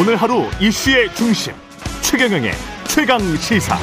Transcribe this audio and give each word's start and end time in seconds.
오늘 0.00 0.16
하루 0.16 0.44
이슈의 0.58 1.14
중심 1.14 1.52
최경영의 2.00 2.52
최강 2.88 3.18
시사. 3.36 3.76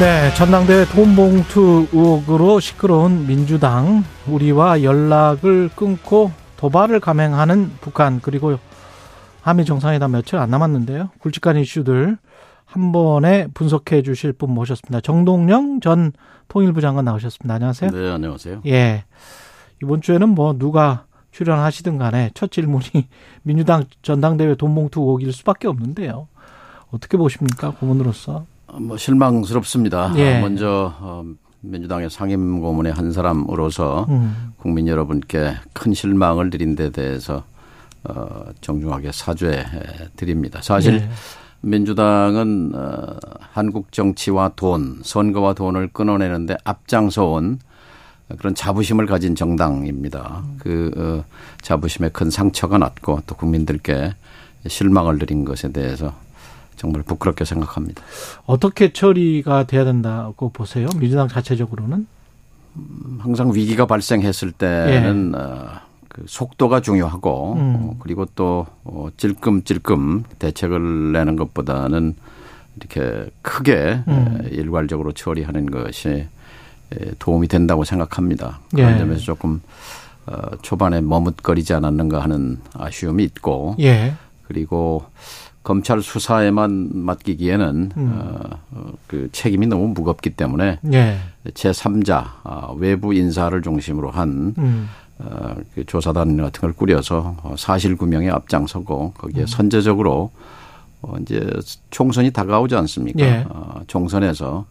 네, 0.00 0.34
전당대회 0.34 0.86
돈봉투 0.86 1.86
의혹으로 1.92 2.58
시끄러운 2.58 3.28
민주당 3.28 4.02
우리와 4.26 4.82
연락을 4.82 5.68
끊고 5.68 6.32
도발을 6.56 6.98
감행하는 6.98 7.70
북한 7.80 8.18
그리고 8.20 8.58
한미 9.40 9.64
정상회담 9.64 10.10
며칠 10.10 10.38
안 10.38 10.50
남았는데요. 10.50 11.10
굵직한 11.20 11.56
이슈들 11.56 12.18
한 12.64 12.90
번에 12.90 13.46
분석해 13.54 14.02
주실 14.02 14.32
분 14.32 14.50
모셨습니다. 14.50 15.00
정동영 15.00 15.78
전 15.80 16.10
통일부 16.48 16.80
장관 16.80 17.04
나오셨습니다. 17.04 17.54
안녕하세요. 17.54 17.90
네, 17.92 18.10
안녕하세요. 18.10 18.62
예. 18.66 19.04
이번 19.80 20.00
주에는 20.00 20.30
뭐 20.30 20.58
누가 20.58 21.04
출연하시든 21.32 21.98
간에 21.98 22.30
첫 22.34 22.50
질문이 22.50 22.84
민주당 23.42 23.84
전당대회 24.02 24.54
돈봉투 24.54 25.00
의혹일 25.00 25.32
수밖에 25.32 25.68
없는데요. 25.68 26.28
어떻게 26.90 27.16
보십니까? 27.16 27.70
고문으로서. 27.72 28.46
뭐 28.80 28.96
실망스럽습니다. 28.96 30.12
예. 30.16 30.40
먼저 30.40 30.94
어, 31.00 31.24
민주당의 31.60 32.10
상임 32.10 32.60
고문의 32.60 32.92
한 32.92 33.12
사람으로서 33.12 34.06
음. 34.08 34.52
국민 34.58 34.88
여러분께 34.88 35.54
큰 35.72 35.94
실망을 35.94 36.50
드린 36.50 36.76
데 36.76 36.90
대해서 36.90 37.44
어, 38.04 38.44
정중하게 38.60 39.12
사죄 39.12 39.64
드립니다. 40.16 40.60
사실 40.62 40.94
예. 40.94 41.08
민주당은 41.60 42.72
어, 42.74 43.16
한국 43.52 43.92
정치와 43.92 44.52
돈, 44.54 45.00
선거와 45.02 45.54
돈을 45.54 45.88
끊어내는데 45.92 46.56
앞장서온 46.64 47.58
그런 48.36 48.54
자부심을 48.54 49.06
가진 49.06 49.34
정당입니다. 49.34 50.42
그 50.58 50.90
어, 50.96 51.24
자부심에 51.62 52.10
큰 52.10 52.30
상처가 52.30 52.76
났고 52.78 53.22
또 53.26 53.34
국민들께 53.34 54.14
실망을 54.66 55.18
드린 55.18 55.44
것에 55.44 55.72
대해서 55.72 56.12
정말 56.76 57.02
부끄럽게 57.02 57.44
생각합니다. 57.44 58.02
어떻게 58.46 58.92
처리가 58.92 59.64
돼야 59.66 59.84
된다고 59.84 60.50
보세요? 60.50 60.88
민주당 60.98 61.28
자체적으로는? 61.28 62.06
항상 63.18 63.52
위기가 63.52 63.86
발생했을 63.86 64.52
때는 64.52 65.34
어, 65.34 65.80
그 66.08 66.24
속도가 66.26 66.80
중요하고 66.80 67.54
음. 67.54 67.76
어, 67.76 67.96
그리고 67.98 68.26
또 68.34 68.66
어, 68.84 69.08
찔끔찔끔 69.16 70.24
대책을 70.38 71.12
내는 71.12 71.36
것보다는 71.36 72.14
이렇게 72.76 73.30
크게 73.42 74.02
음. 74.06 74.40
에, 74.44 74.48
일괄적으로 74.48 75.12
처리하는 75.12 75.70
것이 75.70 76.08
에, 76.08 76.28
도움이 77.18 77.48
된다고 77.48 77.84
생각합니다. 77.84 78.60
그런 78.74 78.94
예. 78.94 78.98
점에서 78.98 79.20
조금 79.20 79.60
어, 80.26 80.56
초반에 80.62 81.00
머뭇거리지 81.00 81.72
않았는가 81.74 82.20
하는 82.20 82.58
아쉬움이 82.74 83.24
있고 83.24 83.76
예. 83.80 84.14
그리고 84.46 85.04
검찰 85.62 86.00
수사에만 86.00 86.90
맡기기에는 86.92 87.92
음. 87.96 88.18
어, 88.18 88.58
어, 88.70 88.92
그 89.06 89.28
책임이 89.32 89.66
너무 89.66 89.88
무겁기 89.88 90.30
때문에 90.30 90.78
예. 90.92 91.18
제3자 91.48 92.24
아, 92.44 92.72
외부 92.76 93.12
인사를 93.12 93.60
중심으로 93.60 94.10
한 94.10 94.54
음. 94.56 94.88
어, 95.18 95.56
그 95.74 95.84
조사단 95.84 96.36
같은 96.36 96.60
걸 96.60 96.72
꾸려서 96.72 97.36
어, 97.42 97.54
사실 97.58 97.96
구명에 97.96 98.30
앞장서고 98.30 99.12
음. 99.14 99.20
거기에 99.20 99.46
선제적으로 99.46 100.30
어, 101.02 101.14
이제 101.20 101.48
총선이 101.90 102.30
다가오지 102.30 102.74
않습니까? 102.74 103.20
예. 103.20 103.46
어, 103.48 103.82
총선에서 103.86 104.64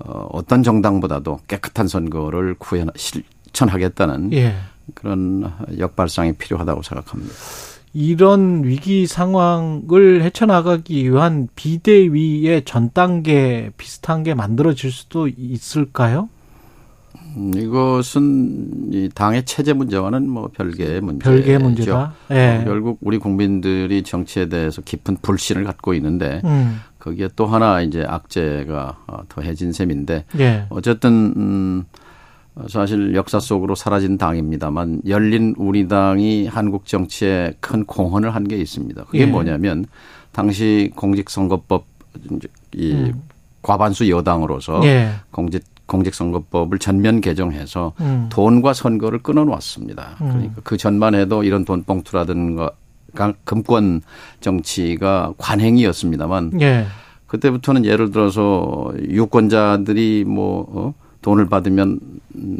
어, 0.00 0.28
어떤 0.32 0.62
정당보다도 0.62 1.40
깨끗한 1.48 1.88
선거를 1.88 2.54
구현 2.58 2.90
실천하겠다는 2.96 4.32
예. 4.32 4.54
그런 4.94 5.52
역발상이 5.78 6.34
필요하다고 6.34 6.82
생각합니다. 6.82 7.34
이런 7.94 8.64
위기 8.64 9.06
상황을 9.06 10.22
헤쳐나가기 10.22 11.10
위한 11.10 11.48
비대위의 11.56 12.64
전 12.64 12.90
단계 12.92 13.70
비슷한 13.76 14.22
게 14.22 14.34
만들어질 14.34 14.92
수도 14.92 15.26
있을까요? 15.26 16.28
음, 17.36 17.52
이것은 17.56 18.92
이 18.92 19.08
당의 19.14 19.44
체제 19.44 19.72
문제와는 19.72 20.28
뭐 20.28 20.48
별개의 20.52 21.00
문제죠. 21.00 21.30
별개의 21.30 21.58
문제다. 21.58 22.14
예. 22.30 22.60
어, 22.60 22.64
결국 22.64 22.98
우리 23.00 23.18
국민들이 23.18 24.02
정치에 24.02 24.48
대해서 24.48 24.82
깊은 24.82 25.18
불신을 25.22 25.64
갖고 25.64 25.94
있는데 25.94 26.40
음. 26.44 26.80
거기에 27.08 27.28
또 27.36 27.46
하나 27.46 27.80
이제 27.80 28.04
악재가 28.06 28.98
어, 29.06 29.20
더해진 29.28 29.72
셈인데 29.72 30.24
예. 30.38 30.66
어쨌든 30.70 31.32
음 31.36 31.84
사실 32.68 33.14
역사 33.14 33.38
속으로 33.38 33.74
사라진 33.74 34.18
당입니다만 34.18 35.02
열린 35.06 35.54
우리당이 35.56 36.48
한국 36.48 36.86
정치에 36.86 37.54
큰 37.60 37.84
공헌을 37.84 38.34
한 38.34 38.44
게 38.48 38.56
있습니다. 38.56 39.04
그게 39.04 39.20
예. 39.20 39.26
뭐냐면 39.26 39.84
당시 40.32 40.90
공직선거법 40.96 41.84
이 42.74 42.92
음. 42.92 43.22
과반수 43.62 44.08
여당으로서 44.10 44.80
예. 44.84 45.10
공직 45.30 45.62
공직선거법을 45.86 46.78
전면 46.78 47.20
개정해서 47.20 47.92
음. 48.00 48.28
돈과 48.30 48.74
선거를 48.74 49.20
끊어놓았습니다. 49.20 50.16
음. 50.20 50.28
그러니까 50.28 50.60
그 50.64 50.76
전만 50.76 51.14
해도 51.14 51.44
이런 51.44 51.64
돈 51.64 51.82
봉투라든가 51.84 52.72
금권 53.44 54.02
정치가 54.40 55.32
관행이었습니다만 55.38 56.60
예. 56.60 56.86
그때부터는 57.26 57.84
예를 57.84 58.10
들어서 58.10 58.92
유권자들이 59.00 60.24
뭐 60.26 60.66
어? 60.70 60.94
돈을 61.22 61.48
받으면 61.48 62.00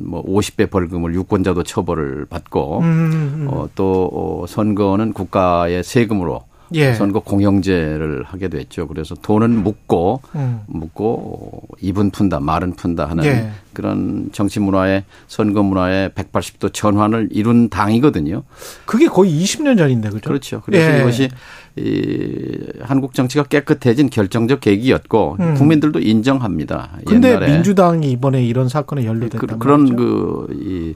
뭐 0.02 0.24
50배 0.24 0.70
벌금을 0.70 1.14
유권자도 1.14 1.62
처벌을 1.62 2.26
받고 2.26 2.80
음, 2.80 2.84
음. 2.84 3.48
어, 3.50 3.68
또 3.74 4.10
어, 4.12 4.46
선거는 4.46 5.12
국가의 5.12 5.84
세금으로 5.84 6.42
예. 6.74 6.94
선거 6.94 7.20
공영제를 7.20 8.24
하게 8.24 8.48
됐죠. 8.48 8.86
그래서 8.88 9.14
돈은 9.14 9.62
묻고 9.62 10.20
음. 10.34 10.60
묻고 10.66 11.62
입은 11.80 12.10
푼다, 12.10 12.40
말은 12.40 12.72
푼다 12.72 13.06
하는 13.06 13.24
예. 13.24 13.50
그런 13.72 14.30
정치 14.32 14.60
문화의 14.60 15.04
선거 15.26 15.62
문화의 15.62 16.10
180도 16.10 16.72
전환을 16.72 17.28
이룬 17.32 17.68
당이거든요. 17.68 18.42
그게 18.84 19.06
거의 19.06 19.32
20년 19.32 19.78
전인데 19.78 20.10
그죠? 20.10 20.28
그렇죠. 20.28 20.62
그래서 20.64 20.92
예. 20.92 21.00
이것이 21.00 21.28
이 21.76 22.58
한국 22.80 23.14
정치가 23.14 23.44
깨끗해진 23.44 24.10
결정적 24.10 24.60
계기였고 24.60 25.36
음. 25.40 25.54
국민들도 25.54 26.00
인정합니다. 26.00 26.98
근데 27.06 27.30
옛날에 27.30 27.52
민주당이 27.52 28.10
이번에 28.12 28.44
이런 28.44 28.68
사건에 28.68 29.04
연루됐다. 29.04 29.46
그, 29.46 29.58
그런 29.58 29.96
그이 29.96 30.94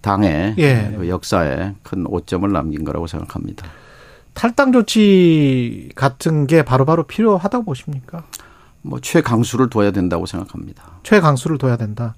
당의 0.00 0.54
예. 0.58 0.94
그 0.96 1.08
역사에 1.08 1.72
큰 1.82 2.06
오점을 2.06 2.50
남긴 2.50 2.84
거라고 2.84 3.06
생각합니다. 3.06 3.66
탈당 4.34 4.72
조치 4.72 5.90
같은 5.94 6.46
게 6.46 6.62
바로 6.62 6.84
바로 6.84 7.04
필요하다고 7.04 7.64
보십니까? 7.64 8.24
뭐 8.82 9.00
최강수를 9.00 9.70
둬야 9.70 9.90
된다고 9.90 10.26
생각합니다. 10.26 10.84
최강수를 11.02 11.58
둬야 11.58 11.76
된다. 11.76 12.14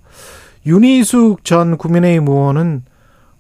윤희숙 0.66 1.44
전 1.44 1.76
국민의힘 1.76 2.28
의원은 2.28 2.84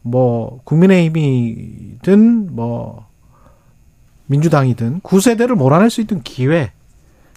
뭐 0.02 0.60
국민의힘이든 0.64 2.54
뭐 2.54 3.06
민주당이든 4.26 5.00
구세대를 5.00 5.54
몰아낼 5.56 5.90
수 5.90 6.00
있는 6.00 6.22
기회. 6.22 6.72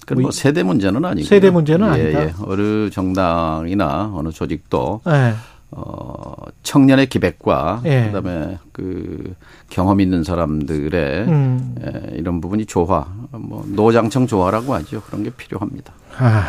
그건 0.06 0.24
뭐 0.24 0.32
세대 0.32 0.64
문제는 0.64 1.04
아니고 1.04 1.28
세대 1.28 1.50
문제는 1.50 1.88
예, 1.88 1.92
아니다. 1.92 2.24
예. 2.26 2.34
어느 2.46 2.90
정당이나 2.92 4.12
어느 4.14 4.30
조직도 4.30 5.02
예. 5.08 5.34
어 5.78 6.34
청년의 6.64 7.08
기백과 7.08 7.82
예. 7.86 8.06
그다음에 8.06 8.58
그 8.72 9.36
경험 9.70 10.00
있는 10.00 10.24
사람들의 10.24 11.28
음. 11.28 11.76
예, 11.84 12.16
이런 12.18 12.40
부분이 12.40 12.66
조화, 12.66 13.06
뭐 13.32 13.66
노장청 13.68 14.26
조화라고 14.26 14.74
하죠. 14.76 15.02
그런 15.02 15.24
게 15.24 15.32
필요합니다. 15.32 15.94
아, 16.18 16.44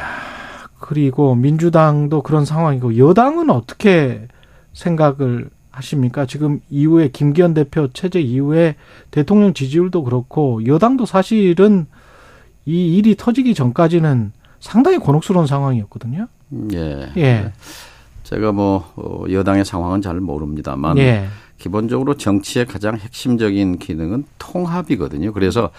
그리고 0.79 1.35
민주당도 1.35 2.23
그런 2.23 2.45
상황이고 2.45 2.99
여당은 2.99 3.51
어떻게 3.51 4.29
생각을 4.73 5.51
하십니까? 5.73 6.25
지금 6.27 6.61
이후에 6.71 7.09
김기현 7.09 7.53
대표 7.53 7.89
체제 7.93 8.21
이후에 8.21 8.77
대통령 9.11 9.55
지지율도 9.55 10.05
그렇고 10.05 10.65
여당도 10.67 11.05
사실은 11.05 11.87
이 12.65 12.97
일이 12.97 13.17
터지기 13.17 13.55
전까지는 13.55 14.33
상당히 14.61 14.99
곤혹스러운 14.99 15.47
상황이었거든요. 15.47 16.29
음, 16.53 16.69
예. 16.73 17.13
예. 17.17 17.53
제가 18.27 18.51
뭐 18.51 18.93
어, 18.97 19.25
여당의 19.31 19.65
상황은 19.65 20.03
잘 20.03 20.19
모릅니다만 20.19 20.99
예. 20.99 21.27
기본적으로 21.59 22.17
정치의 22.17 22.67
가장 22.67 22.97
핵심적인 22.97 23.79
기능은 23.79 24.25
통합이거든요. 24.39 25.33
그래서 25.33 25.71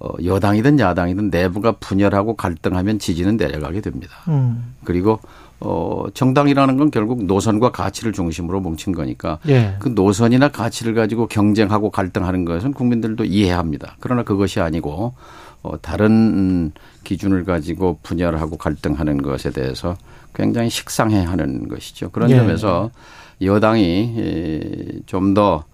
어, 0.00 0.10
여당이든 0.22 0.80
야당이든 0.80 1.30
내부가 1.30 1.72
분열하고 1.72 2.34
갈등하면 2.34 2.98
지지는 2.98 3.36
내려가게 3.36 3.80
됩니다. 3.80 4.16
음. 4.26 4.74
그리고 4.84 5.20
어 5.60 6.06
정당이라는 6.12 6.76
건 6.76 6.90
결국 6.90 7.24
노선과 7.24 7.70
가치를 7.70 8.12
중심으로 8.12 8.58
뭉친 8.58 8.92
거니까 8.92 9.38
예. 9.46 9.76
그 9.78 9.88
노선이나 9.90 10.48
가치를 10.48 10.94
가지고 10.94 11.28
경쟁하고 11.28 11.90
갈등하는 11.90 12.44
것은 12.44 12.72
국민들도 12.72 13.24
이해합니다. 13.24 13.94
그러나 14.00 14.24
그것이 14.24 14.58
아니고 14.58 15.14
어 15.62 15.80
다른 15.80 16.10
음, 16.10 16.72
기준을 17.04 17.44
가지고 17.44 18.00
분열하고 18.02 18.56
갈등하는 18.56 19.22
것에 19.22 19.50
대해서 19.50 19.96
굉장히 20.34 20.70
식상해 20.70 21.24
하는 21.24 21.68
것이죠. 21.68 22.10
그런 22.10 22.30
예. 22.30 22.36
점에서 22.36 22.90
여당이 23.40 25.02
좀 25.06 25.34
더 25.34 25.64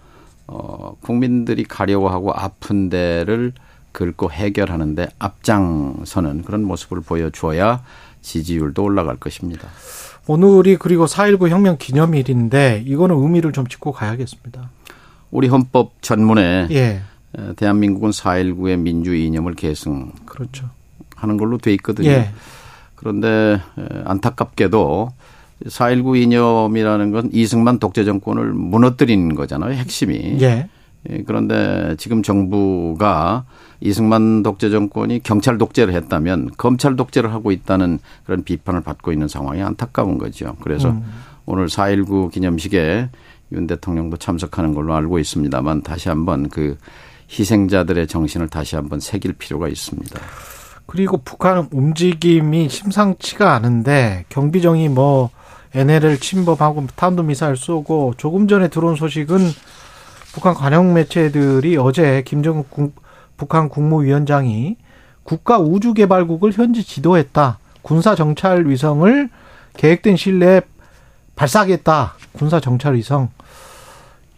어, 0.49 0.97
국민들이 1.03 1.63
가려고 1.63 2.09
하고 2.09 2.33
아픈 2.33 2.89
데를 2.89 3.53
긁고 3.93 4.33
해결하는데 4.33 5.09
앞장서는 5.19 6.43
그런 6.43 6.65
모습을 6.65 7.03
보여줘야 7.03 7.83
지지율도 8.23 8.83
올라갈 8.83 9.17
것입니다. 9.17 9.69
오늘이 10.27 10.77
그리고 10.77 11.07
4.19 11.07 11.49
혁명 11.51 11.77
기념일인데 11.79 12.83
이거는 12.87 13.17
의미를 13.17 13.53
좀 13.53 13.67
짚고 13.67 13.93
가야겠습니다. 13.93 14.71
우리 15.31 15.49
헌법 15.49 16.01
전문에 16.03 16.69
예. 16.71 17.03
대한민국은 17.57 18.11
4.19의 18.11 18.79
민주 18.79 19.15
이념을 19.15 19.55
계승 19.55 20.13
그렇죠. 20.25 20.71
하는 21.15 21.37
걸로 21.37 21.59
돼 21.59 21.75
있거든요. 21.75 22.09
예. 22.09 22.31
그런데 22.99 23.61
안타깝게도 24.05 25.11
4.19 25.67 26.21
이념이라는 26.21 27.11
건 27.13 27.31
이승만 27.33 27.79
독재 27.79 28.05
정권을 28.05 28.53
무너뜨린 28.53 29.35
거잖아요. 29.35 29.73
핵심이. 29.73 30.39
예. 30.43 30.69
그런데 31.27 31.95
지금 31.97 32.23
정부가 32.23 33.45
이승만 33.81 34.43
독재 34.43 34.71
정권이 34.71 35.23
경찰 35.23 35.57
독재를 35.59 35.95
했다면 35.95 36.51
검찰 36.57 36.97
독재를 36.97 37.33
하고 37.33 37.53
있다는 37.53 38.01
그런 38.25 38.43
비판을 38.43 38.81
받고 38.83 39.13
있는 39.13 39.29
상황이 39.29 39.63
안타까운 39.63 40.19
거죠. 40.19 40.57
그래서 40.61 40.91
음. 40.91 41.05
오늘 41.47 41.67
4.19 41.67 42.33
기념식에 42.33 43.09
윤 43.53 43.67
대통령도 43.67 44.17
참석하는 44.17 44.75
걸로 44.75 44.95
알고 44.95 45.21
있습니다만 45.21 45.83
다시 45.83 46.09
한번 46.09 46.49
그 46.49 46.77
희생자들의 47.31 48.09
정신을 48.09 48.49
다시 48.49 48.75
한번 48.75 49.01
새길 49.01 49.35
필요가 49.35 49.69
있습니다. 49.69 50.21
그리고 50.89 51.19
북한 51.19 51.69
움직임이 51.71 52.71
심상치가 52.71 53.53
않은데 53.53 54.25
경비정이 54.31 54.89
뭐 54.89 55.29
NLL 55.75 56.19
침범하고 56.19 56.87
탄도 56.97 57.25
미사일 57.25 57.57
쏘고 57.57 58.15
조금 58.17 58.49
전에 58.49 58.69
들어온 58.69 58.97
소식은 58.97 59.39
북한 60.33 60.55
관영 60.55 60.95
매체들이 60.95 61.77
어제 61.77 62.23
김정은 62.25 62.65
국, 62.71 62.95
북한 63.37 63.69
국무위원장이 63.69 64.79
국가 65.25 65.59
우주개발국을 65.59 66.53
현지 66.53 66.83
지도했다. 66.83 67.59
군사 67.83 68.15
정찰 68.15 68.67
위성을 68.67 69.29
계획된 69.77 70.17
시일 70.17 70.39
내에 70.39 70.63
발사하겠다. 71.37 72.15
군사 72.33 72.61
정찰 72.61 72.95
위성. 72.95 73.29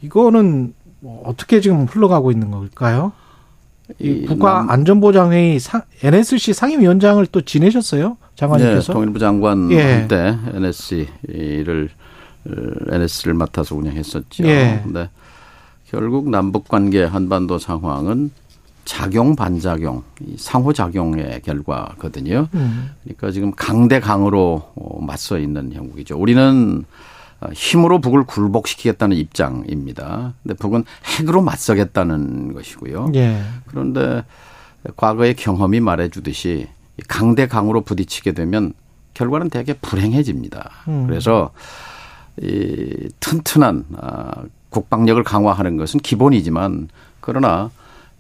이거는 0.03 0.75
뭐 0.99 1.23
어떻게 1.27 1.61
지금 1.61 1.85
흘러가고 1.85 2.33
있는 2.33 2.51
걸까요? 2.51 3.13
이 3.99 4.25
국가 4.27 4.67
안전보장회의 4.69 5.59
NSC 6.03 6.53
상임위원장을 6.53 7.25
또 7.27 7.41
지내셨어요, 7.41 8.17
장관님께서? 8.37 8.87
네, 8.87 8.93
통일부 8.93 9.19
장관 9.19 9.71
예. 9.73 10.07
때 10.09 10.37
NSC를 10.55 11.91
NS를 12.91 13.35
맡아서 13.35 13.77
운영했었죠. 13.77 14.45
예. 14.45 14.81
근데 14.83 15.09
결국 15.89 16.31
남북 16.31 16.69
관계 16.69 17.03
한반도 17.03 17.59
상황은 17.59 18.31
작용 18.85 19.37
반작용 19.37 20.03
상호 20.37 20.73
작용의 20.73 21.43
결과거든요. 21.43 22.49
음. 22.55 22.91
그러니까 23.03 23.31
지금 23.31 23.53
강대 23.53 24.01
강으로 24.01 24.63
어, 24.75 25.01
맞서 25.01 25.39
있는 25.39 25.73
형국이죠. 25.73 26.17
우리는 26.17 26.85
어, 26.85 26.85
힘으로 27.53 28.01
북을 28.01 28.25
굴복시키겠다는 28.25 29.17
입장입니다. 29.17 30.35
근데 30.43 30.55
북은 30.55 30.85
핵으로 31.05 31.43
맞서겠다는 31.43 32.53
것이고요. 32.55 33.13
예. 33.15 33.43
그런데 33.67 34.25
과거의 34.97 35.35
경험이 35.35 35.81
말해주듯이 35.81 36.69
강대 37.09 37.47
강으로 37.47 37.81
부딪히게 37.81 38.33
되면 38.33 38.75
결과는 39.15 39.51
되게 39.51 39.73
불행해집니다. 39.75 40.71
음. 40.89 41.07
그래서 41.07 41.51
이 42.41 43.09
튼튼한 43.21 43.85
아, 43.99 44.31
국방력을 44.71 45.23
강화하는 45.23 45.77
것은 45.77 46.01
기본이지만 46.01 46.89
그러나 47.21 47.71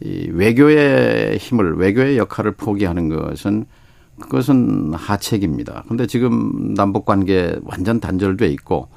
이 0.01 0.29
외교의 0.33 1.39
힘을 1.39 1.77
외교의 1.77 2.19
역할을 2.19 2.53
포기하는 2.53 3.09
것은 3.09 3.67
그것은 4.21 4.93
하책입니다. 4.95 5.83
그런데 5.85 6.07
지금 6.07 6.75
남북 6.75 7.05
관계 7.05 7.57
완전 7.65 8.01
단절돼 8.01 8.49
있고 8.49 8.89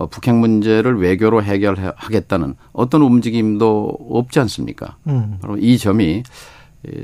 어, 0.00 0.06
북핵 0.06 0.34
문제를 0.34 0.98
외교로 0.98 1.42
해결하겠다는 1.42 2.54
어떤 2.72 3.02
움직임도 3.02 3.98
없지 4.10 4.40
않습니까? 4.40 4.96
음. 5.06 5.36
바로 5.42 5.58
이 5.58 5.76
점이 5.76 6.22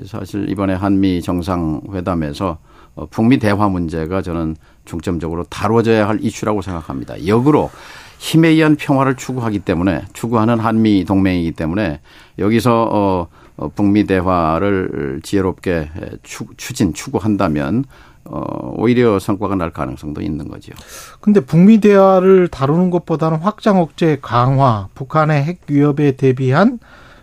사실 0.06 0.48
이번에 0.48 0.72
한미 0.72 1.20
정상회담에서 1.20 2.56
어, 2.94 3.06
북미 3.10 3.38
대화 3.38 3.68
문제가 3.68 4.22
저는 4.22 4.56
중점적으로 4.86 5.44
다뤄져야 5.44 6.08
할 6.08 6.24
이슈라고 6.24 6.62
생각합니다. 6.62 7.26
역으로 7.26 7.70
힘에 8.16 8.48
의한 8.48 8.76
평화를 8.76 9.16
추구하기 9.16 9.58
때문에 9.58 10.04
추구하는 10.14 10.58
한미 10.58 11.04
동맹이기 11.04 11.52
때문에 11.52 12.00
여기서 12.38 12.88
어, 12.90 13.28
어 13.58 13.68
북미 13.74 14.04
대화를 14.04 15.20
지혜롭게 15.22 15.90
추, 16.22 16.46
추진 16.56 16.94
추구한다면 16.94 17.84
어, 18.28 18.72
오히려 18.76 19.18
성과가 19.18 19.54
날 19.56 19.70
가능성도 19.72 20.20
있는 20.20 20.48
거죠. 20.48 20.72
근데 21.20 21.40
북미 21.40 21.78
대화를 21.78 22.48
다루는 22.48 22.90
것보다는 22.90 23.38
확장 23.38 23.80
억제 23.80 24.18
강화, 24.20 24.88
북한의 24.94 25.44
핵 25.44 25.60
위협에 25.68 26.12
대비한 26.12 26.78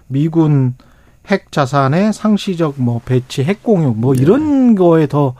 미군 0.08 0.76
핵 1.28 1.52
자산의 1.52 2.14
상시적 2.14 2.76
뭐 2.78 3.02
배치, 3.04 3.44
핵 3.44 3.64
공유 3.64 3.94
뭐 3.96 4.14
네. 4.14 4.22
이런 4.22 4.76
거에 4.76 5.08
더 5.08 5.36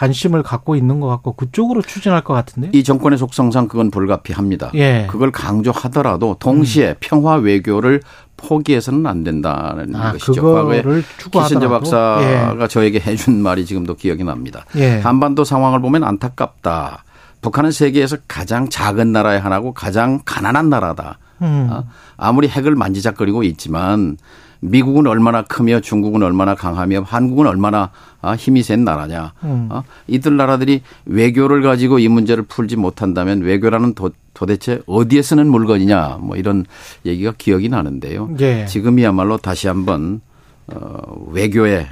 관심을 0.00 0.42
갖고 0.42 0.76
있는 0.76 0.98
것 0.98 1.08
같고 1.08 1.32
그쪽으로 1.34 1.82
추진할 1.82 2.24
것 2.24 2.32
같은데. 2.32 2.70
이 2.72 2.82
정권의 2.82 3.18
속성상 3.18 3.68
그건 3.68 3.90
불가피합니다. 3.90 4.70
예. 4.74 5.06
그걸 5.10 5.30
강조하더라도 5.30 6.36
동시에 6.38 6.88
음. 6.88 6.94
평화 7.00 7.34
외교를 7.34 8.00
포기해서는 8.38 9.04
안 9.06 9.24
된다는 9.24 9.94
아, 9.94 10.12
것이죠. 10.12 10.42
과거에 10.42 10.82
키신저 11.30 11.68
박사가 11.68 12.56
예. 12.62 12.66
저에게 12.68 12.98
해준 13.00 13.42
말이 13.42 13.66
지금도 13.66 13.96
기억이 13.96 14.24
납니다. 14.24 14.64
예. 14.76 15.00
한반도 15.00 15.44
상황을 15.44 15.82
보면 15.82 16.02
안타깝다. 16.02 17.04
북한은 17.42 17.70
세계에서 17.70 18.16
가장 18.26 18.70
작은 18.70 19.12
나라의 19.12 19.38
하나고 19.38 19.74
가장 19.74 20.20
가난한 20.24 20.70
나라다. 20.70 21.18
음. 21.42 21.68
어? 21.70 21.84
아무리 22.16 22.48
핵을 22.48 22.74
만지작거리고 22.74 23.42
있지만 23.42 24.16
미국은 24.60 25.06
얼마나 25.06 25.42
크며 25.42 25.80
중국은 25.80 26.22
얼마나 26.22 26.54
강하며 26.54 27.04
한국은 27.06 27.46
얼마나 27.46 27.90
아, 28.20 28.34
힘이 28.34 28.62
센 28.62 28.84
나라냐. 28.84 29.32
음. 29.42 29.68
어? 29.70 29.82
이들 30.06 30.36
나라들이 30.36 30.82
외교를 31.06 31.62
가지고 31.62 31.98
이 31.98 32.08
문제를 32.08 32.44
풀지 32.44 32.76
못한다면 32.76 33.40
외교라는 33.40 33.94
도, 33.94 34.10
도대체 34.34 34.80
어디에 34.86 35.22
쓰는 35.22 35.48
물건이냐. 35.48 36.18
뭐 36.20 36.36
이런 36.36 36.66
얘기가 37.06 37.32
기억이 37.36 37.68
나는데요. 37.68 38.30
예. 38.40 38.66
지금이야말로 38.66 39.38
다시 39.38 39.68
한번 39.68 40.20
어, 40.66 41.26
외교의 41.30 41.86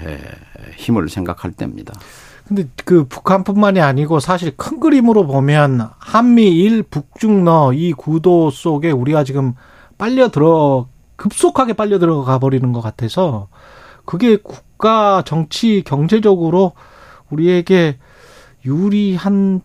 힘을 0.76 1.08
생각할 1.08 1.52
때입니다. 1.52 1.94
근데 2.46 2.66
그 2.84 3.04
북한뿐만이 3.04 3.80
아니고 3.80 4.20
사실 4.20 4.52
큰 4.56 4.80
그림으로 4.80 5.26
보면 5.26 5.90
한미일 5.98 6.82
북중러 6.82 7.72
이 7.74 7.92
구도 7.92 8.50
속에 8.50 8.90
우리가 8.90 9.22
지금 9.24 9.52
빨려 9.98 10.30
들어 10.30 10.88
급속하게 11.18 11.74
빨려 11.74 11.98
들어가 11.98 12.38
버리는 12.38 12.72
것 12.72 12.80
같아서 12.80 13.48
그게 14.06 14.36
국가 14.36 15.22
정치 15.26 15.82
경제적으로 15.84 16.72
우리에게 17.28 17.98
유리한가는 18.64 19.60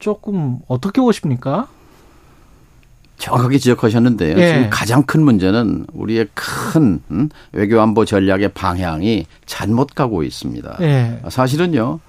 조금 0.00 0.58
어떻게 0.66 1.00
보십니까? 1.00 1.68
정확하게 3.18 3.58
지적하셨는데요. 3.58 4.38
예. 4.38 4.46
지금 4.48 4.70
가장 4.70 5.02
큰 5.02 5.22
문제는 5.22 5.86
우리의 5.92 6.28
큰 6.34 7.00
음, 7.10 7.28
외교안보 7.52 8.04
전략의 8.04 8.50
방향이 8.52 9.26
잘못 9.46 9.94
가고 9.94 10.22
있습니다. 10.22 10.78
예. 10.80 11.20
사실은요. 11.28 12.00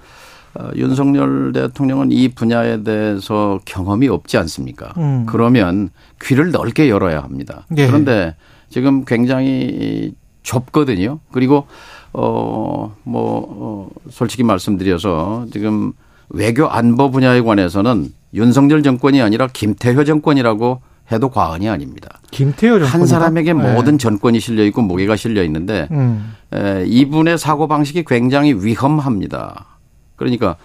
어, 0.58 0.70
윤석열 0.74 1.52
대통령은 1.52 2.10
이 2.10 2.28
분야에 2.28 2.82
대해서 2.82 3.60
경험이 3.64 4.08
없지 4.08 4.36
않습니까? 4.38 4.92
음. 4.98 5.24
그러면 5.26 5.90
귀를 6.20 6.50
넓게 6.50 6.88
열어야 6.90 7.22
합니다. 7.22 7.64
예. 7.76 7.86
그런데 7.86 8.34
지금 8.68 9.04
굉장히 9.04 10.14
좁거든요. 10.42 11.20
그리고 11.30 11.66
어뭐 12.12 12.90
어, 13.14 13.88
솔직히 14.10 14.42
말씀드려서 14.42 15.46
지금 15.52 15.92
외교 16.30 16.66
안보 16.66 17.10
분야에 17.10 17.40
관해서는 17.40 18.08
윤석열 18.34 18.82
정권이 18.82 19.22
아니라 19.22 19.46
김태효 19.46 20.04
정권이라고 20.04 20.80
해도 21.12 21.28
과언이 21.30 21.68
아닙니다. 21.68 22.18
김태효 22.32 22.80
정권 22.80 23.00
한 23.00 23.06
사람에게 23.06 23.52
네. 23.52 23.74
모든 23.74 23.96
전권이 23.96 24.40
실려 24.40 24.64
있고 24.64 24.82
무게가 24.82 25.14
실려 25.14 25.44
있는데 25.44 25.86
음. 25.92 26.34
에, 26.52 26.84
이분의 26.86 27.38
사고 27.38 27.68
방식이 27.68 28.04
굉장히 28.06 28.52
위험합니다. 28.54 29.77
그러니까 30.18 30.56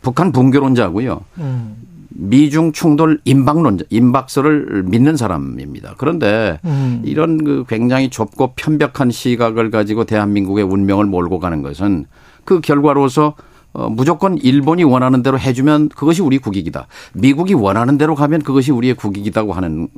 북한 0.00 0.30
붕괴론자고요. 0.30 1.20
음. 1.38 1.76
미중 2.10 2.72
충돌 2.72 3.20
임박론자, 3.24 3.84
임박설을 3.90 4.84
믿는 4.84 5.16
사람입니다. 5.16 5.94
그런데 5.98 6.58
음. 6.64 7.02
이런 7.04 7.42
그 7.44 7.64
굉장히 7.68 8.10
좁고 8.10 8.54
편벽한 8.56 9.10
시각을 9.10 9.70
가지고 9.70 10.04
대한민국의 10.04 10.64
운명을 10.64 11.06
몰고 11.06 11.38
가는 11.38 11.62
것은 11.62 12.06
그 12.44 12.60
결과로서 12.60 13.34
어, 13.72 13.88
무조건 13.88 14.38
일본이 14.38 14.82
원하는 14.82 15.22
대로 15.22 15.38
해주면 15.38 15.90
그것이 15.90 16.22
우리 16.22 16.38
국익이다. 16.38 16.86
미국이 17.12 17.54
원하는 17.54 17.98
대로 17.98 18.14
가면 18.14 18.42
그것이 18.42 18.72
우리의 18.72 18.94
국익이다고 18.94 19.52
하는 19.52 19.88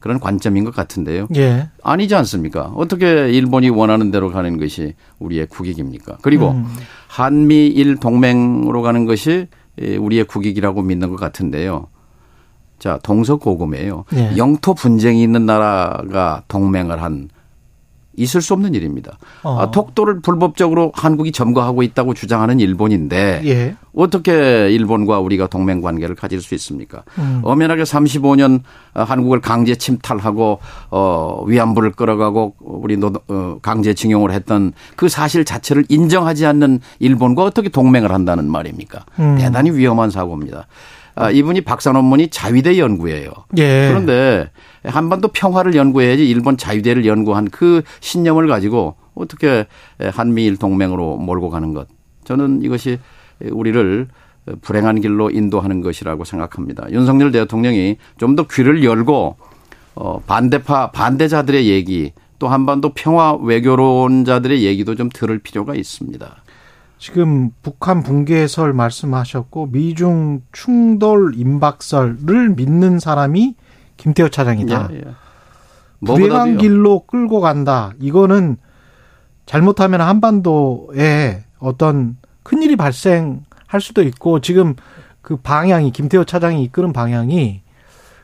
그런 0.00 0.18
관점인 0.18 0.64
것 0.64 0.74
같은데요. 0.74 1.28
예. 1.36 1.68
아니지 1.84 2.16
않습니까? 2.16 2.72
어떻게 2.74 3.30
일본이 3.30 3.70
원하는 3.70 4.10
대로 4.10 4.32
가는 4.32 4.58
것이 4.58 4.94
우리의 5.20 5.46
국익입니까? 5.46 6.18
그리고 6.22 6.50
음. 6.50 6.66
한미일 7.12 7.96
동맹으로 7.96 8.80
가는 8.80 9.04
것이 9.04 9.48
우리의 9.78 10.24
국익이라고 10.24 10.80
믿는 10.80 11.10
것 11.10 11.16
같은데요. 11.16 11.88
자, 12.78 12.98
동서고금이에요. 13.02 14.04
예. 14.14 14.36
영토 14.38 14.72
분쟁이 14.72 15.22
있는 15.22 15.44
나라가 15.44 16.42
동맹을 16.48 17.02
한 17.02 17.28
있을 18.16 18.42
수 18.42 18.52
없는 18.54 18.74
일입니다. 18.74 19.18
어. 19.42 19.58
아, 19.60 19.70
독도를 19.70 20.20
불법적으로 20.20 20.92
한국이 20.94 21.32
점거하고 21.32 21.82
있다고 21.82 22.14
주장하는 22.14 22.60
일본인데 22.60 23.42
예. 23.44 23.76
어떻게 23.94 24.70
일본과 24.70 25.20
우리가 25.20 25.46
동맹 25.46 25.80
관계를 25.80 26.14
가질 26.14 26.40
수 26.40 26.54
있습니까? 26.54 27.04
음. 27.18 27.40
엄연하게 27.44 27.82
35년 27.82 28.60
한국을 28.94 29.40
강제 29.40 29.74
침탈하고 29.74 30.60
어 30.90 31.44
위안부를 31.46 31.92
끌어가고 31.92 32.56
우리 32.60 32.96
노 32.96 33.12
어, 33.28 33.58
강제 33.62 33.94
징용을 33.94 34.32
했던 34.32 34.72
그 34.96 35.08
사실 35.08 35.44
자체를 35.44 35.84
인정하지 35.88 36.46
않는 36.46 36.80
일본과 36.98 37.44
어떻게 37.44 37.68
동맹을 37.68 38.12
한다는 38.12 38.50
말입니까? 38.50 39.04
음. 39.18 39.36
대단히 39.38 39.70
위험한 39.70 40.10
사고입니다. 40.10 40.66
아, 41.14 41.30
이분이 41.30 41.62
박사 41.62 41.92
논문이 41.92 42.28
자위대 42.28 42.78
연구예요. 42.78 43.30
예. 43.58 43.88
그런데 43.88 44.50
한반도 44.84 45.28
평화를 45.28 45.74
연구해야지 45.74 46.28
일본 46.28 46.56
자유대를 46.56 47.06
연구한 47.06 47.48
그 47.50 47.82
신념을 48.00 48.48
가지고 48.48 48.96
어떻게 49.14 49.66
한미일 49.98 50.56
동맹으로 50.56 51.16
몰고 51.18 51.50
가는 51.50 51.74
것. 51.74 51.88
저는 52.24 52.62
이것이 52.62 52.98
우리를 53.50 54.08
불행한 54.60 55.00
길로 55.00 55.30
인도하는 55.30 55.82
것이라고 55.82 56.24
생각합니다. 56.24 56.90
윤석열 56.90 57.30
대통령이 57.30 57.96
좀 58.18 58.34
더 58.34 58.46
귀를 58.48 58.82
열고 58.82 59.36
어 59.94 60.20
반대파 60.20 60.90
반대자들의 60.92 61.68
얘기 61.68 62.12
또 62.38 62.48
한반도 62.48 62.92
평화 62.94 63.34
외교론자들의 63.34 64.64
얘기도 64.64 64.96
좀 64.96 65.10
들을 65.12 65.38
필요가 65.38 65.74
있습니다. 65.74 66.42
지금 66.98 67.50
북한 67.62 68.02
붕괴설 68.02 68.72
말씀하셨고 68.72 69.66
미중 69.66 70.42
충돌 70.52 71.34
임박설을 71.36 72.50
믿는 72.56 72.98
사람이 72.98 73.54
김태호 73.96 74.28
차장이다. 74.28 74.88
예, 74.92 74.96
예. 74.96 75.02
불행한. 76.04 76.58
길로 76.58 77.04
끌고 77.06 77.40
간다. 77.40 77.92
이거는 78.00 78.56
잘못하면 79.46 80.00
한반도에 80.00 81.44
어떤 81.58 82.16
큰일이 82.42 82.76
발생할 82.76 83.80
수도 83.80 84.02
있고 84.02 84.40
지금 84.40 84.74
그 85.20 85.36
방향이 85.36 85.92
김태호 85.92 86.24
차장이 86.24 86.62
이끄는 86.64 86.92
방향이 86.92 87.61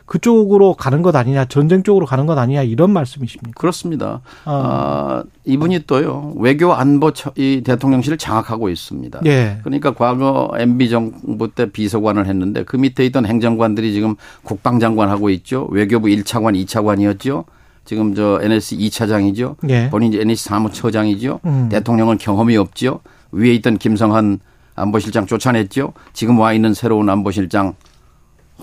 그쪽으로 0.09 0.75
가는 0.75 1.03
것 1.03 1.15
아니냐, 1.15 1.45
전쟁 1.45 1.83
쪽으로 1.83 2.07
가는 2.07 2.25
것 2.27 2.37
아니냐 2.39 2.63
이런 2.63 2.91
말씀이십니까? 2.91 3.53
그렇습니다. 3.61 4.21
아. 4.45 4.53
아, 4.53 5.25
이분이 5.45 5.81
또요 5.87 6.33
외교 6.39 6.73
안보 6.73 7.13
처- 7.13 7.33
이 7.37 7.63
대통령실을 7.65 8.17
장악하고 8.19 8.71
있습니다. 8.71 9.21
예. 9.27 9.59
그러니까 9.63 9.93
과거 9.93 10.51
MB 10.59 10.89
정부 10.91 11.53
때 11.55 11.71
비서관을 11.71 12.27
했는데 12.27 12.65
그 12.65 12.77
밑에 12.77 13.05
있던 13.07 13.27
행정관들이 13.27 13.93
지금 13.93 14.17
국방장관 14.45 15.11
하고 15.11 15.29
있죠. 15.31 15.69
외교부 15.71 16.09
1차관, 16.09 16.57
2차관이었죠. 16.65 17.45
지금 17.85 18.15
저 18.15 18.39
NSC 18.43 18.77
2차장이죠. 18.79 19.57
예. 19.69 19.89
본인이 19.91 20.17
NSC 20.19 20.49
사무처장이죠. 20.49 21.41
음. 21.45 21.69
대통령은 21.71 22.19
경험이 22.19 22.57
없죠. 22.57 23.01
위에 23.33 23.53
있던 23.55 23.77
김성한 23.79 24.41
안보실장 24.75 25.27
쫓아냈죠. 25.27 25.93
지금 26.15 26.39
와 26.39 26.53
있는 26.53 26.73
새로운 26.73 27.09
안보실장 27.11 27.75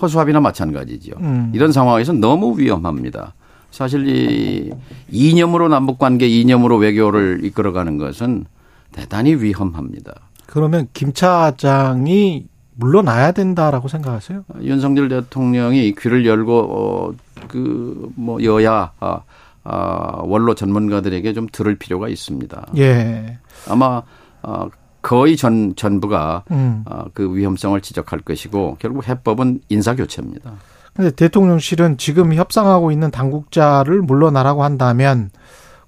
허수아비나 0.00 0.40
마찬가지죠. 0.40 1.16
음. 1.20 1.52
이런 1.54 1.72
상황에서 1.72 2.12
너무 2.12 2.58
위험합니다. 2.58 3.34
사실 3.70 4.08
이 4.08 4.72
이념으로 5.10 5.68
남북 5.68 5.98
관계 5.98 6.26
이념으로 6.28 6.76
외교를 6.78 7.44
이끌어가는 7.44 7.98
것은 7.98 8.46
대단히 8.92 9.34
위험합니다. 9.34 10.14
그러면 10.46 10.88
김 10.92 11.12
차장이 11.12 12.46
물러나야 12.76 13.32
된다라고 13.32 13.88
생각하세요? 13.88 14.44
윤석열 14.62 15.08
대통령이 15.08 15.94
귀를 15.98 16.26
열고 16.26 16.58
어 16.58 17.12
그뭐 17.48 18.42
여야 18.44 18.92
아, 19.00 19.20
아, 19.64 20.20
원로 20.22 20.54
전문가들에게 20.54 21.32
좀 21.32 21.46
들을 21.50 21.74
필요가 21.76 22.08
있습니다. 22.08 22.66
예. 22.76 23.38
아마 23.68 24.02
어, 24.42 24.68
거의 25.06 25.36
전 25.36 25.76
전부가 25.76 26.42
음. 26.50 26.82
어, 26.84 27.04
그 27.14 27.32
위험성을 27.32 27.80
지적할 27.80 28.22
것이고 28.22 28.76
결국 28.80 29.06
해법은 29.06 29.60
인사 29.68 29.94
교체입니다. 29.94 30.54
근데 30.94 31.12
대통령실은 31.12 31.96
지금 31.96 32.34
협상하고 32.34 32.90
있는 32.90 33.12
당국자를 33.12 34.02
물러나라고 34.02 34.64
한다면 34.64 35.30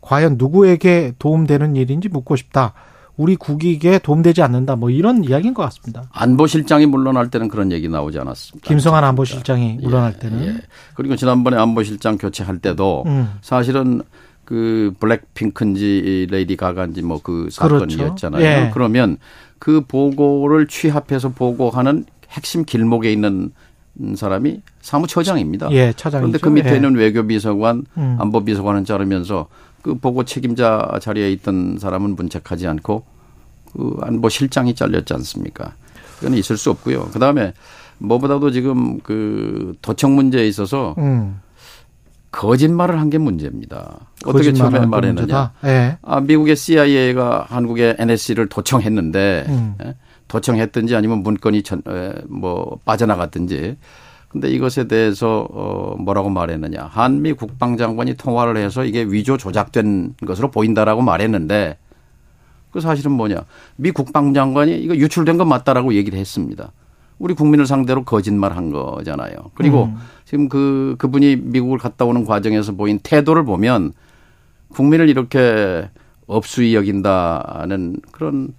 과연 0.03 0.37
누구에게 0.39 1.15
도움되는 1.19 1.75
일인지 1.75 2.09
묻고 2.09 2.37
싶다. 2.37 2.75
우리 3.17 3.35
국익에 3.35 3.99
도움되지 3.99 4.41
않는다. 4.43 4.77
뭐 4.77 4.89
이런 4.89 5.25
이야기인 5.25 5.53
것 5.53 5.65
같습니다. 5.65 6.05
안보실장이 6.13 6.87
물러날 6.87 7.29
때는 7.29 7.49
그런 7.49 7.73
얘기 7.73 7.89
나오지 7.89 8.21
않았습니다. 8.21 8.69
김성한 8.69 9.03
안보실장이 9.03 9.79
물러날 9.83 10.15
예, 10.15 10.19
때는. 10.21 10.47
예. 10.47 10.55
그리고 10.95 11.17
지난번에 11.17 11.57
안보실장 11.57 12.19
교체할 12.19 12.59
때도 12.59 13.03
음. 13.07 13.33
사실은 13.43 14.03
그 14.49 14.95
블랙핑크인지 14.99 16.29
레이디 16.31 16.57
가가인지 16.57 17.03
뭐그 17.03 17.51
그렇죠. 17.59 17.81
사건이었잖아요. 17.81 18.43
예. 18.43 18.71
그러면 18.73 19.19
그 19.59 19.83
보고를 19.83 20.69
취합해서 20.69 21.29
보고하는 21.29 22.07
핵심 22.31 22.65
길목에 22.65 23.13
있는 23.13 23.51
사람이 24.17 24.63
사무처장입니다. 24.81 25.71
예, 25.73 25.93
차장이죠. 25.95 26.21
그런데 26.21 26.39
그 26.39 26.49
밑에 26.49 26.77
있는 26.77 26.95
외교비서관, 26.95 27.85
음. 27.99 28.17
안보비서관은 28.19 28.87
자르면서 28.87 29.49
그 29.83 29.97
보고 29.97 30.25
책임자 30.25 30.99
자리에 30.99 31.31
있던 31.33 31.77
사람은 31.79 32.17
문책하지 32.17 32.69
않고 32.69 33.05
그 33.75 33.99
안보실장이 34.01 34.75
잘렸지 34.75 35.13
않습니까? 35.13 35.75
그건 36.21 36.33
있을 36.39 36.57
수 36.57 36.71
없고요. 36.71 37.11
그 37.13 37.19
다음에 37.19 37.53
뭐보다도 37.99 38.51
지금 38.51 38.99
그 39.01 39.75
도청 39.83 40.15
문제에 40.15 40.49
있어서 40.49 40.95
음. 40.97 41.39
거짓말을 42.31 43.01
한 43.01 43.09
게 43.11 43.19
문제입니다. 43.19 44.01
어떻게 44.27 44.53
처음에 44.53 44.79
한 44.81 44.91
말했느냐? 44.91 45.21
문제다. 45.23 45.53
예. 45.65 45.99
아, 46.03 46.21
미국의 46.21 46.57
CIA가 46.57 47.47
한국의 47.49 47.97
NSC를 47.99 48.49
도청했는데 48.49 49.47
음. 49.49 49.75
예? 49.85 49.95
도청했든지 50.29 50.95
아니면 50.95 51.23
문건이 51.23 51.63
전, 51.63 51.83
에, 51.89 52.13
뭐 52.29 52.79
빠져나갔든지. 52.85 53.77
근데 54.29 54.51
이것에 54.51 54.89
대해서 54.89 55.49
어 55.51 55.97
뭐라고 55.99 56.29
말했느냐? 56.29 56.83
한미 56.91 57.33
국방장관이 57.33 58.15
통화를 58.15 58.59
해서 58.59 58.85
이게 58.85 59.03
위조 59.03 59.39
조작된 59.39 60.17
것으로 60.27 60.51
보인다라고 60.51 61.01
말했는데 61.01 61.79
그 62.71 62.81
사실은 62.81 63.13
뭐냐? 63.13 63.45
미 63.77 63.91
국방장관이 63.91 64.77
이거 64.81 64.95
유출된 64.95 65.39
건 65.39 65.49
맞다라고 65.49 65.95
얘기를 65.95 66.19
했습니다. 66.19 66.73
우리 67.19 67.35
국민을 67.35 67.67
상대로 67.67 68.05
거짓말 68.05 68.57
한 68.57 68.71
거잖아요. 68.71 69.33
그리고 69.55 69.85
음. 69.85 69.97
지금 70.25 70.49
그 70.49 70.95
그분이 70.99 71.37
미국을 71.37 71.79
갔다 71.79 72.05
오는 72.05 72.25
과정에서 72.25 72.73
보인 72.73 73.01
태도를 73.03 73.45
보면 73.45 73.93
국민을 74.71 75.09
이렇게 75.09 75.89
업수이 76.27 76.75
여긴다는 76.75 78.01
그런 78.13 78.55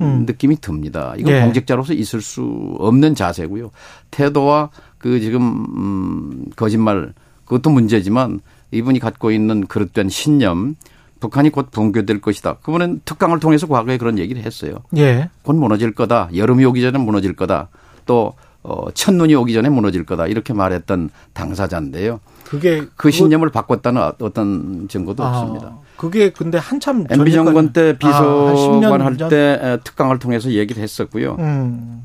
음. 0.00 0.24
느낌이 0.26 0.60
듭니다. 0.60 1.14
이건 1.16 1.34
예. 1.34 1.40
공직자로서 1.40 1.94
있을 1.94 2.20
수 2.20 2.76
없는 2.78 3.14
자세고요. 3.14 3.70
태도와 4.10 4.70
그 4.98 5.20
지금 5.20 5.42
음 5.76 6.44
거짓말 6.56 7.14
그것도 7.44 7.70
문제지만 7.70 8.40
이분이 8.70 8.98
갖고 8.98 9.30
있는 9.30 9.66
그릇된 9.66 10.08
신념 10.08 10.76
북한이 11.20 11.50
곧 11.50 11.70
붕괴될 11.70 12.20
것이다. 12.20 12.54
그분은 12.62 13.00
특강을 13.04 13.40
통해서 13.40 13.66
과거에 13.66 13.98
그런 13.98 14.18
얘기를 14.18 14.42
했어요. 14.42 14.76
예. 14.96 15.30
곧 15.42 15.54
무너질 15.56 15.94
거다. 15.94 16.28
여름이 16.34 16.64
오기 16.64 16.82
전에 16.82 16.98
무너질 16.98 17.34
거다. 17.34 17.68
또 18.06 18.34
어, 18.62 18.90
첫눈이 18.92 19.34
오기 19.34 19.52
전에 19.52 19.68
무너질 19.68 20.04
거다. 20.06 20.26
이렇게 20.26 20.54
말했던 20.54 21.10
당사자인데요. 21.34 22.20
그게 22.44 22.86
그 22.96 23.10
신념을 23.10 23.50
바꿨다는 23.50 24.00
어떤 24.20 24.88
증거도 24.88 25.22
아, 25.22 25.40
없습니다. 25.40 25.76
그게 25.96 26.30
근데 26.30 26.58
한참 26.58 27.06
MB 27.10 27.32
정권 27.32 27.72
때 27.72 27.96
아, 28.02 28.06
한 28.08 28.54
10년 28.54 28.80
비서관 28.80 29.00
할 29.02 29.16
전? 29.18 29.28
때 29.28 29.78
특강을 29.84 30.18
통해서 30.18 30.50
얘기를 30.50 30.82
했었고요. 30.82 31.36
음. 31.38 32.04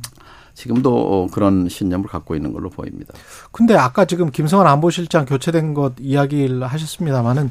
지금도 0.54 1.30
그런 1.32 1.70
신념을 1.70 2.08
갖고 2.10 2.36
있는 2.36 2.52
걸로 2.52 2.70
보입니다. 2.70 3.14
근데 3.54 3.76
아까 3.76 4.04
지금 4.04 4.30
김성환 4.30 4.68
안보실장 4.68 5.26
교체된 5.26 5.74
것 5.74 5.94
이야기를 6.00 6.64
하셨습니다마는 6.68 7.50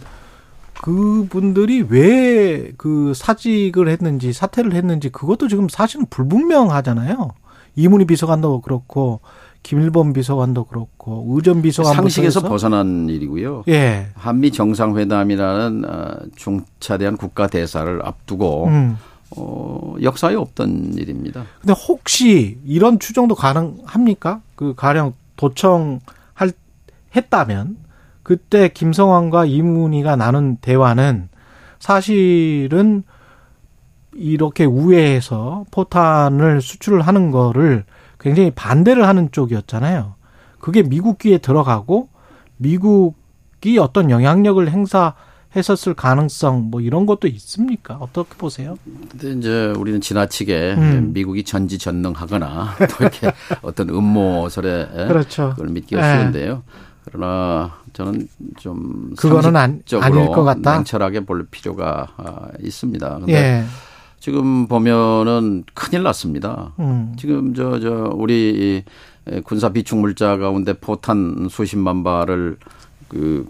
그분들이 0.82 1.82
왜 1.88 2.72
그 2.76 3.12
사직을 3.14 3.88
했는지 3.88 4.32
사퇴를 4.32 4.72
했는지 4.74 5.08
그것도 5.08 5.48
지금 5.48 5.68
사실은 5.68 6.06
불분명하잖아요. 6.10 7.30
이문희 7.78 8.06
비서관도 8.06 8.60
그렇고 8.62 9.20
김일범 9.62 10.12
비서관도 10.12 10.64
그렇고 10.64 11.24
의전 11.30 11.62
비서관 11.62 11.94
상식에서 11.94 12.40
벗어난 12.42 13.08
일이고요. 13.08 13.64
예. 13.68 14.08
한미 14.14 14.50
정상회담이라는 14.50 15.84
어, 15.88 16.16
중차대한 16.34 17.16
국가 17.16 17.46
대사를 17.46 18.00
앞두고 18.04 18.66
음. 18.66 18.98
어, 19.36 19.94
역사에 20.02 20.34
없던 20.34 20.94
일입니다. 20.94 21.44
근데 21.60 21.72
혹시 21.72 22.58
이런 22.64 22.98
추정도 22.98 23.34
가능합니까? 23.34 24.40
그 24.56 24.74
가령 24.74 25.12
도청 25.36 26.00
할 26.34 26.50
했다면 27.14 27.76
그때 28.24 28.68
김성환과 28.68 29.46
이문희가 29.46 30.16
나눈 30.16 30.56
대화는 30.56 31.28
사실은 31.78 33.04
이렇게 34.18 34.64
우회해서 34.64 35.64
포탄을 35.70 36.60
수출을 36.60 37.02
하는 37.02 37.30
거를 37.30 37.84
굉장히 38.18 38.50
반대를 38.50 39.06
하는 39.06 39.30
쪽이었잖아요. 39.30 40.14
그게 40.58 40.82
미국 40.82 41.18
귀에 41.18 41.38
들어가고 41.38 42.08
미국이 42.56 43.78
어떤 43.78 44.10
영향력을 44.10 44.68
행사했었을 44.68 45.94
가능성 45.94 46.70
뭐 46.70 46.80
이런 46.80 47.06
것도 47.06 47.28
있습니까? 47.28 47.94
어떻게 48.00 48.34
보세요? 48.36 48.76
근데 49.10 49.32
이제 49.32 49.72
우리는 49.78 50.00
지나치게 50.00 50.74
음. 50.76 51.10
미국이 51.14 51.44
전지전능하거나 51.44 52.74
또 52.90 52.96
이렇게 53.04 53.30
어떤 53.62 53.88
음모설에 53.88 55.06
그렇죠. 55.06 55.50
그걸 55.50 55.68
믿기가 55.68 56.00
네. 56.02 56.18
쉬운데요. 56.22 56.62
그러나 57.04 57.72
저는 57.92 58.28
좀 58.58 59.14
그거는 59.16 59.56
안- 59.56 59.82
아닐 60.02 60.26
것 60.26 60.42
같다? 60.44 60.74
냉철하게 60.74 61.20
볼 61.24 61.46
필요가 61.50 62.08
아, 62.16 62.48
있습니다. 62.60 63.18
근데 63.20 63.32
예. 63.32 63.64
지금 64.20 64.66
보면은 64.66 65.64
큰일 65.74 66.02
났습니다. 66.02 66.72
음. 66.80 67.14
지금 67.18 67.54
저 67.54 67.78
저 67.80 68.10
우리 68.14 68.84
이 69.30 69.40
군사 69.44 69.68
비축 69.68 69.98
물자 69.98 70.36
가운데 70.38 70.72
포탄 70.72 71.48
수십만 71.50 72.02
발을 72.04 72.56
그 73.08 73.46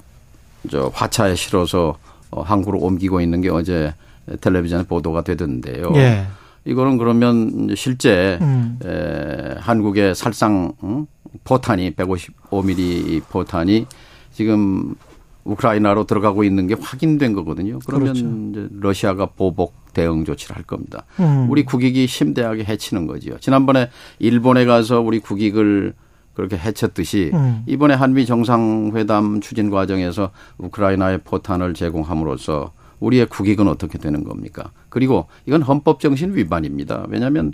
저 0.71 0.91
화차에 0.93 1.37
실어서 1.37 1.97
어, 2.33 2.43
항구로 2.43 2.81
옮기고 2.81 3.21
있는 3.21 3.41
게 3.41 3.49
어제 3.49 3.95
텔레비전에 4.41 4.83
보도가 4.87 5.23
되던데요. 5.23 5.93
예. 5.95 6.27
이거는 6.65 6.99
그러면 6.99 7.73
실제 7.77 8.39
음. 8.43 8.79
에, 8.85 9.55
한국의 9.61 10.17
살상 10.17 10.73
응? 10.83 11.07
포탄이 11.45 11.93
155mm 11.93 13.23
포탄이 13.31 13.87
지금 14.33 14.95
우크라이나로 15.45 16.05
들어가고 16.05 16.43
있는 16.45 16.67
게 16.67 16.75
확인된 16.79 17.33
거거든요. 17.35 17.79
그러면 17.87 18.13
그렇죠. 18.13 18.29
이제 18.67 18.69
러시아가 18.81 19.27
보복 19.27 19.75
대응 19.99 20.25
조치를 20.25 20.55
할 20.55 20.63
겁니다. 20.63 21.05
음. 21.19 21.51
우리 21.51 21.65
국익이 21.65 22.07
심대하게 22.07 22.65
해치는 22.65 23.09
거지요. 23.09 23.39
지난번에 23.41 23.91
일본에 24.21 24.65
가서 24.65 25.01
우리 25.01 25.19
국익을 25.19 25.93
그렇게 26.35 26.57
해쳤듯이 26.57 27.33
음. 27.35 27.65
이번에 27.67 27.95
한미 27.95 28.25
정상회담 28.25 29.41
추진 29.41 29.71
과정에서 29.71 30.31
우크라이나에 30.59 31.19
포탄을 31.19 31.75
제공함으로써 31.75 32.73
우리의 33.01 33.27
국익은 33.27 33.67
어떻게 33.67 33.99
되는 33.99 34.23
겁니까? 34.23 34.71
그리고 34.89 35.27
이건 35.47 35.63
헌법 35.63 35.99
정신 35.99 36.37
위반입니다. 36.37 37.07
왜냐하면 37.09 37.53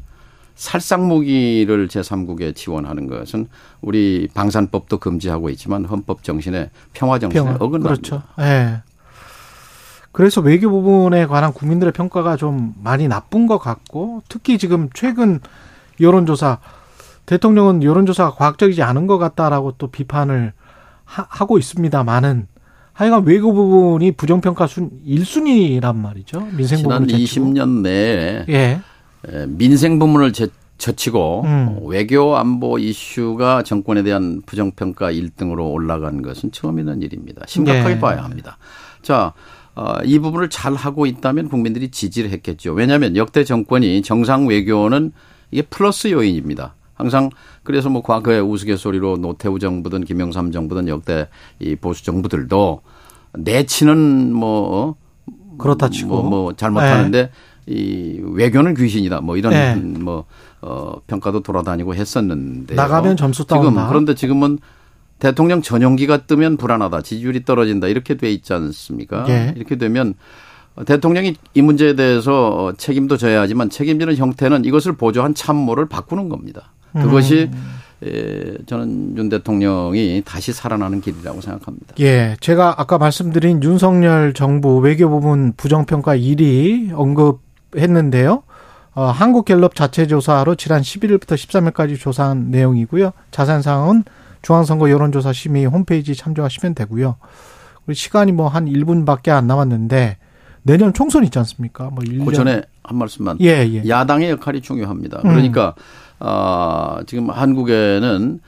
살상 0.54 1.08
무기를 1.08 1.88
제3국에 1.88 2.54
지원하는 2.54 3.08
것은 3.08 3.48
우리 3.80 4.28
방산법도 4.34 4.98
금지하고 4.98 5.48
있지만 5.50 5.86
헌법 5.86 6.22
정신에 6.22 6.70
평화 6.92 7.18
정신에 7.18 7.42
평화. 7.42 7.56
어긋납니다. 7.56 7.88
그렇죠. 7.88 8.22
예. 8.40 8.82
그래서 10.14 10.40
외교 10.40 10.70
부분에 10.70 11.26
관한 11.26 11.52
국민들의 11.52 11.92
평가가 11.92 12.36
좀 12.36 12.72
많이 12.80 13.08
나쁜 13.08 13.48
것 13.48 13.58
같고 13.58 14.22
특히 14.28 14.58
지금 14.58 14.88
최근 14.94 15.40
여론조사 16.00 16.58
대통령은 17.26 17.82
여론조사가 17.82 18.36
과학적이지 18.36 18.80
않은 18.80 19.08
것 19.08 19.18
같다라고 19.18 19.72
또 19.76 19.88
비판을 19.88 20.52
하, 21.04 21.46
고 21.46 21.58
있습니다만은 21.58 22.46
하여간 22.92 23.24
외교 23.24 23.52
부분이 23.52 24.12
부정평가 24.12 24.68
순 24.68 24.90
1순위란 25.04 25.96
말이죠. 25.96 26.46
민생 26.56 26.78
지난 26.78 27.00
부분을 27.00 27.18
제치고. 27.18 27.46
20년 27.46 27.80
내에 27.80 28.44
예. 28.50 28.80
에, 29.28 29.46
민생 29.48 29.98
부문을 29.98 30.32
제, 30.32 30.46
젖히고 30.78 31.42
음. 31.44 31.68
어, 31.70 31.86
외교 31.86 32.36
안보 32.36 32.78
이슈가 32.78 33.64
정권에 33.64 34.04
대한 34.04 34.42
부정평가 34.46 35.10
1등으로 35.10 35.72
올라간 35.72 36.22
것은 36.22 36.52
처음 36.52 36.78
있는 36.78 37.02
일입니다. 37.02 37.42
심각하게 37.48 37.96
예. 37.96 37.98
봐야 37.98 38.22
합니다. 38.22 38.58
자, 39.02 39.32
어, 39.34 39.63
이 40.04 40.18
부분을 40.18 40.50
잘 40.50 40.74
하고 40.74 41.06
있다면 41.06 41.48
국민들이 41.48 41.90
지지를 41.90 42.30
했겠죠. 42.30 42.72
왜냐하면 42.72 43.16
역대 43.16 43.44
정권이 43.44 44.02
정상 44.02 44.46
외교는 44.46 45.12
이게 45.50 45.62
플러스 45.62 46.10
요인입니다. 46.10 46.74
항상 46.94 47.30
그래서 47.64 47.88
뭐 47.88 48.02
과거에 48.02 48.38
우스갯소리로 48.38 49.16
노태우 49.18 49.58
정부든 49.58 50.04
김영삼 50.04 50.52
정부든 50.52 50.88
역대 50.88 51.28
이 51.58 51.74
보수 51.74 52.04
정부들도 52.04 52.82
내치는 53.34 54.32
뭐 54.32 54.78
어, 54.80 54.94
그렇다 55.58 55.88
치고. 55.88 56.22
뭐, 56.22 56.22
뭐 56.22 56.52
잘못하는데 56.52 57.30
이 57.66 58.20
외교는 58.22 58.74
귀신이다. 58.74 59.22
뭐 59.22 59.36
이런 59.36 59.52
네. 59.52 59.74
뭐 59.74 60.24
어, 60.60 61.00
평가도 61.06 61.40
돌아다니고 61.40 61.94
했었는데 61.94 62.74
나가면 62.74 63.16
점수 63.16 63.44
지금 63.44 63.62
따온다. 63.62 63.88
그런데 63.88 64.14
지금은 64.14 64.58
대통령 65.18 65.62
전용기가 65.62 66.26
뜨면 66.26 66.56
불안하다. 66.56 67.02
지지율이 67.02 67.44
떨어진다. 67.44 67.88
이렇게 67.88 68.16
돼 68.16 68.30
있지 68.30 68.52
않습니까? 68.52 69.24
예. 69.28 69.54
이렇게 69.56 69.76
되면 69.76 70.14
대통령이 70.86 71.36
이 71.54 71.62
문제에 71.62 71.94
대해서 71.94 72.72
책임도 72.76 73.16
져야 73.16 73.40
하지만 73.40 73.70
책임지는 73.70 74.16
형태는 74.16 74.64
이것을 74.64 74.96
보조한 74.96 75.34
참모를 75.34 75.86
바꾸는 75.86 76.28
겁니다. 76.28 76.72
그것이 76.92 77.50
음. 77.52 77.80
에, 78.04 78.58
저는 78.66 79.16
윤 79.16 79.28
대통령이 79.28 80.22
다시 80.24 80.52
살아나는 80.52 81.00
길이라고 81.00 81.40
생각합니다. 81.40 81.94
예, 82.00 82.36
제가 82.40 82.74
아까 82.78 82.98
말씀드린 82.98 83.62
윤석열 83.62 84.34
정부 84.34 84.78
외교부문 84.78 85.54
부정평가 85.56 86.16
1위 86.16 86.92
언급했는데요. 86.92 88.42
어, 88.94 89.04
한국갤럽 89.06 89.74
자체 89.74 90.06
조사로 90.06 90.54
지난 90.54 90.82
11일부터 90.82 91.34
13일까지 91.34 91.98
조사한 91.98 92.50
내용이고요. 92.50 93.12
자세한 93.30 93.62
사항은 93.62 94.04
중앙선거 94.44 94.90
여론조사 94.90 95.32
심의 95.32 95.64
홈페이지 95.64 96.14
참조하시면 96.14 96.74
되고요. 96.74 97.16
우리 97.86 97.94
시간이 97.94 98.32
뭐 98.32 98.48
한 98.48 98.66
1분밖에 98.66 99.30
안 99.30 99.46
남았는데 99.46 100.18
내년 100.62 100.92
총선 100.92 101.24
있지 101.24 101.38
않습니까? 101.38 101.90
뭐 101.90 102.04
1년. 102.04 102.24
그 102.26 102.32
전에 102.32 102.62
한 102.82 102.98
말씀만. 102.98 103.38
예, 103.40 103.68
예. 103.68 103.88
야당의 103.88 104.30
역할이 104.30 104.60
중요합니다. 104.60 105.18
음. 105.24 105.30
그러니까 105.30 105.74
어, 106.20 106.98
지금 107.06 107.30
한국에는 107.30 108.40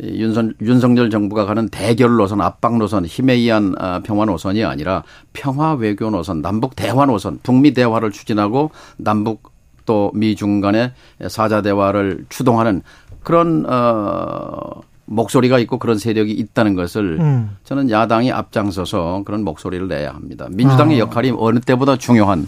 이 0.00 0.22
윤선, 0.22 0.54
윤석열 0.60 1.08
정부가 1.08 1.46
가는 1.46 1.68
대결 1.68 2.16
노선, 2.16 2.40
압박 2.40 2.78
노선, 2.78 3.04
힘에 3.04 3.34
의한 3.34 3.74
아, 3.78 4.00
평화 4.04 4.24
노선이 4.24 4.64
아니라 4.64 5.04
평화 5.32 5.74
외교 5.74 6.10
노선, 6.10 6.42
남북 6.42 6.74
대화 6.74 7.06
노선, 7.06 7.38
북미 7.44 7.72
대화를 7.72 8.10
추진하고 8.10 8.72
남북 8.96 9.52
또 9.86 10.10
미중 10.14 10.60
간의 10.60 10.92
사자 11.28 11.62
대화를 11.62 12.24
추동하는 12.28 12.82
그런 13.22 13.66
어 13.68 14.80
목소리가 15.06 15.58
있고 15.60 15.78
그런 15.78 15.98
세력이 15.98 16.32
있다는 16.32 16.74
것을 16.74 17.18
음. 17.20 17.56
저는 17.64 17.90
야당이 17.90 18.32
앞장서서 18.32 19.22
그런 19.24 19.44
목소리를 19.44 19.86
내야 19.88 20.14
합니다. 20.14 20.46
민주당의 20.50 20.96
아. 20.96 21.00
역할이 21.00 21.32
어느 21.36 21.60
때보다 21.60 21.96
중요한 21.96 22.46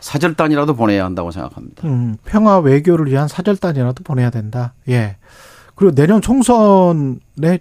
사절단이라도 0.00 0.74
보내야 0.74 1.04
한다고 1.04 1.30
생각합니다. 1.30 1.86
음, 1.86 2.16
평화 2.24 2.58
외교를 2.58 3.06
위한 3.06 3.28
사절단이라도 3.28 4.02
보내야 4.02 4.30
된다. 4.30 4.72
예. 4.88 5.16
그리고 5.74 5.94
내년 5.94 6.20
총선에 6.20 7.58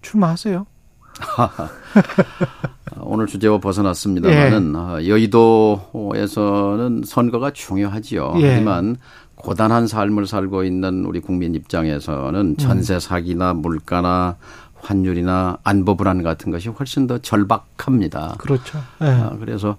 출마하세요. 0.00 0.66
오늘 3.00 3.26
주제와 3.26 3.58
벗어났습니다만은 3.58 4.76
어, 4.76 5.04
여의도에서는 5.06 7.02
선거가 7.04 7.50
중요하지요. 7.52 8.34
예. 8.38 8.50
하지만 8.52 8.96
고단한 9.42 9.86
삶을 9.86 10.26
살고 10.26 10.64
있는 10.64 11.04
우리 11.04 11.20
국민 11.20 11.54
입장에서는 11.54 12.56
전세 12.58 12.98
사기나 13.00 13.54
물가나 13.54 14.36
환율이나 14.80 15.58
안보 15.62 15.96
불안 15.96 16.22
같은 16.22 16.50
것이 16.50 16.68
훨씬 16.68 17.06
더 17.06 17.18
절박합니다. 17.18 18.36
그렇죠. 18.38 18.78
예. 19.02 19.06
아, 19.06 19.36
그래서 19.38 19.76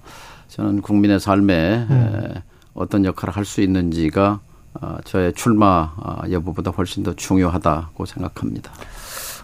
저는 0.49 0.82
국민의 0.82 1.19
삶에 1.19 1.88
에, 1.89 2.34
어떤 2.73 3.04
역할을 3.06 3.36
할 3.36 3.45
수 3.45 3.62
있는지가 3.62 4.39
아, 4.82 4.97
저의 5.06 5.34
출마 5.34 5.93
아, 5.97 6.21
여부보다 6.32 6.71
훨씬 6.71 7.04
더 7.04 7.13
중요하다고 7.15 8.06
생각합니다. 8.06 8.71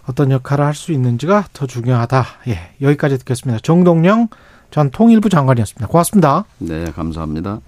어떤 0.08 0.32
역할을 0.32 0.66
할 0.66 0.74
수 0.74 0.92
있는지가 0.92 1.46
더 1.54 1.66
중요하다. 1.68 2.26
예. 2.48 2.72
여기까지 2.82 3.18
듣겠습니다. 3.20 3.60
정동영 3.64 4.28
전 4.72 4.92
통일부 4.92 5.30
장관이었습니다. 5.30 5.88
고맙습니다. 5.88 6.46
네, 6.60 6.86
감사합니다. 6.92 7.58